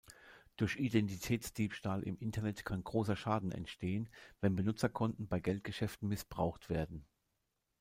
[0.57, 7.05] Durch Identitätsdiebstahl im Internet kann großer Schaden entstehen, wenn Benutzerkonten bei Geldgeschäften missbraucht werden.